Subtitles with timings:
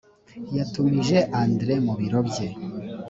[0.57, 2.47] yatumije andre mu biro bye